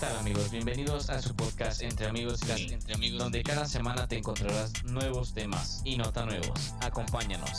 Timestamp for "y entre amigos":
2.56-3.18